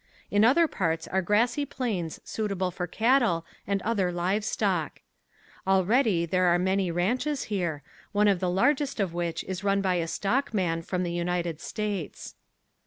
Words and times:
In 0.31 0.43
other 0.43 0.67
parts 0.67 1.07
are 1.09 1.21
grassy 1.21 1.63
plains 1.63 2.19
suitable 2.23 2.71
for 2.71 2.87
cattle 2.87 3.45
and 3.67 3.83
other 3.83 4.11
livestock. 4.11 4.99
Already 5.67 6.25
there 6.25 6.45
are 6.47 6.57
many 6.57 6.89
ranches 6.89 7.43
here, 7.53 7.83
one 8.11 8.27
of 8.27 8.39
the 8.39 8.49
largest 8.49 8.99
of 8.99 9.13
which 9.13 9.43
is 9.43 9.63
run 9.63 9.79
by 9.79 9.93
a 9.97 10.07
stockman 10.07 10.81
from 10.81 11.03
the 11.03 11.13
United 11.13 11.59
States. 11.61 12.33